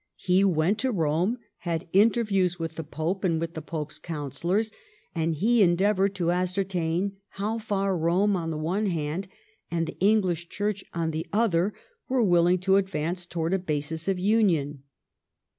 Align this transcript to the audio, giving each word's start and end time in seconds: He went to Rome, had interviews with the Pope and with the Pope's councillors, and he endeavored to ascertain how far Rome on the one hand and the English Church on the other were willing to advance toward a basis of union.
He 0.17 0.43
went 0.43 0.79
to 0.79 0.91
Rome, 0.91 1.37
had 1.59 1.87
interviews 1.93 2.57
with 2.57 2.73
the 2.73 2.83
Pope 2.83 3.23
and 3.23 3.39
with 3.39 3.53
the 3.53 3.61
Pope's 3.61 3.99
councillors, 3.99 4.71
and 5.13 5.35
he 5.35 5.61
endeavored 5.61 6.15
to 6.15 6.31
ascertain 6.31 7.17
how 7.33 7.59
far 7.59 7.95
Rome 7.95 8.35
on 8.35 8.49
the 8.49 8.57
one 8.57 8.87
hand 8.87 9.27
and 9.69 9.85
the 9.85 9.99
English 9.99 10.49
Church 10.49 10.83
on 10.91 11.11
the 11.11 11.27
other 11.31 11.75
were 12.09 12.23
willing 12.23 12.57
to 12.61 12.77
advance 12.77 13.27
toward 13.27 13.53
a 13.53 13.59
basis 13.59 14.07
of 14.07 14.17
union. 14.17 14.81